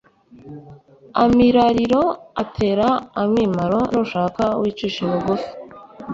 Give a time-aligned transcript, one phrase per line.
[1.23, 2.03] Amirariro
[2.43, 2.87] atera
[3.21, 5.49] amimaro nushaka wicishe bugufi.